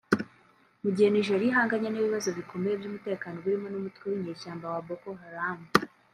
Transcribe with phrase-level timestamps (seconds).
[0.81, 5.59] mu gihe Nigeria ihanganye n’ibibazo bikomeye by’umutekano birimo n’umutwe w’inyeshyamba wa Boko Haram